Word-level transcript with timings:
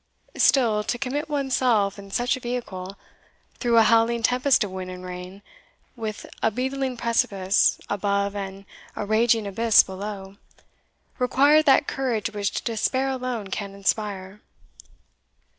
Still, 0.37 0.83
to 0.85 0.97
commit 0.97 1.29
one's 1.29 1.57
self 1.57 1.99
in 1.99 2.09
such 2.09 2.35
a 2.35 2.39
vehicle, 2.39 2.97
through 3.59 3.77
a 3.77 3.83
howling 3.83 4.23
tempest 4.23 4.63
of 4.63 4.71
wind 4.71 4.89
and 4.89 5.05
rain, 5.05 5.43
with 5.95 6.25
a 6.41 6.49
beetling 6.49 6.97
precipice 6.97 7.79
above 7.87 8.35
and 8.35 8.65
a 8.95 9.05
raging 9.05 9.45
abyss 9.45 9.83
below, 9.83 10.37
required 11.19 11.67
that 11.67 11.85
courage 11.85 12.31
which 12.31 12.63
despair 12.63 13.09
alone 13.09 13.49
can 13.49 13.75
inspire. 13.75 14.41